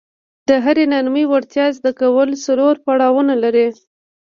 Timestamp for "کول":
1.99-2.29